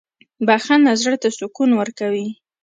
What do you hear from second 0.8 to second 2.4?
زړه ته سکون ورکوي.